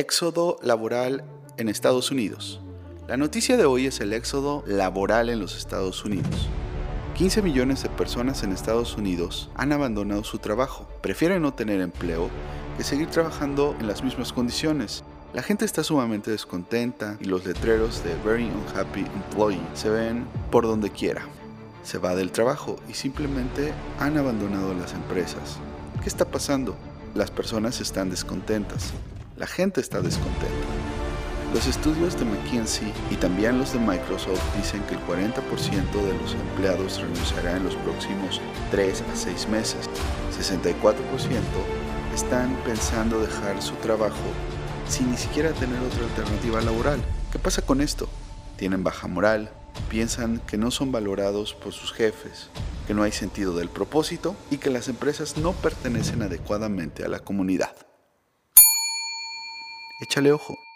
Éxodo 0.00 0.56
laboral 0.62 1.24
en 1.58 1.68
Estados 1.68 2.10
Unidos. 2.10 2.62
La 3.06 3.18
noticia 3.18 3.58
de 3.58 3.66
hoy 3.66 3.84
es 3.84 4.00
el 4.00 4.14
éxodo 4.14 4.64
laboral 4.66 5.28
en 5.28 5.40
los 5.40 5.58
Estados 5.58 6.06
Unidos. 6.06 6.48
15 7.18 7.42
millones 7.42 7.82
de 7.82 7.90
personas 7.90 8.42
en 8.42 8.52
Estados 8.52 8.96
Unidos 8.96 9.50
han 9.56 9.72
abandonado 9.72 10.24
su 10.24 10.38
trabajo. 10.38 10.88
Prefieren 11.02 11.42
no 11.42 11.52
tener 11.52 11.82
empleo 11.82 12.30
que 12.78 12.82
seguir 12.82 13.08
trabajando 13.08 13.76
en 13.78 13.88
las 13.88 14.02
mismas 14.02 14.32
condiciones. 14.32 15.04
La 15.34 15.42
gente 15.42 15.66
está 15.66 15.84
sumamente 15.84 16.30
descontenta 16.30 17.18
y 17.20 17.26
los 17.26 17.44
letreros 17.44 18.02
de 18.02 18.14
Very 18.24 18.46
Unhappy 18.46 19.00
Employee 19.00 19.60
se 19.74 19.90
ven 19.90 20.24
por 20.50 20.64
donde 20.66 20.88
quiera. 20.88 21.28
Se 21.82 21.98
va 21.98 22.14
del 22.14 22.32
trabajo 22.32 22.76
y 22.88 22.94
simplemente 22.94 23.74
han 23.98 24.16
abandonado 24.16 24.72
las 24.72 24.94
empresas. 24.94 25.58
¿Qué 26.02 26.08
está 26.08 26.24
pasando? 26.24 26.74
Las 27.14 27.30
personas 27.30 27.82
están 27.82 28.08
descontentas. 28.08 28.94
La 29.40 29.46
gente 29.46 29.80
está 29.80 30.02
descontenta. 30.02 30.68
Los 31.54 31.66
estudios 31.66 32.18
de 32.18 32.26
McKinsey 32.26 32.92
y 33.10 33.14
también 33.14 33.58
los 33.58 33.72
de 33.72 33.78
Microsoft 33.78 34.38
dicen 34.54 34.82
que 34.82 34.96
el 34.96 35.00
40% 35.06 35.32
de 35.32 36.18
los 36.18 36.34
empleados 36.34 37.00
renunciará 37.00 37.56
en 37.56 37.64
los 37.64 37.74
próximos 37.76 38.38
3 38.70 39.00
a 39.00 39.16
6 39.16 39.48
meses. 39.48 39.88
64% 40.38 40.84
están 42.14 42.54
pensando 42.66 43.18
dejar 43.18 43.62
su 43.62 43.72
trabajo 43.76 44.14
sin 44.86 45.10
ni 45.10 45.16
siquiera 45.16 45.52
tener 45.52 45.80
otra 45.80 46.04
alternativa 46.04 46.60
laboral. 46.60 47.00
¿Qué 47.32 47.38
pasa 47.38 47.62
con 47.62 47.80
esto? 47.80 48.10
Tienen 48.58 48.84
baja 48.84 49.08
moral, 49.08 49.50
piensan 49.88 50.40
que 50.40 50.58
no 50.58 50.70
son 50.70 50.92
valorados 50.92 51.54
por 51.54 51.72
sus 51.72 51.94
jefes, 51.94 52.50
que 52.86 52.92
no 52.92 53.04
hay 53.04 53.12
sentido 53.12 53.56
del 53.56 53.70
propósito 53.70 54.36
y 54.50 54.58
que 54.58 54.68
las 54.68 54.88
empresas 54.88 55.38
no 55.38 55.54
pertenecen 55.54 56.20
adecuadamente 56.20 57.06
a 57.06 57.08
la 57.08 57.20
comunidad. 57.20 57.89
Échale 60.00 60.32
ojo. 60.32 60.69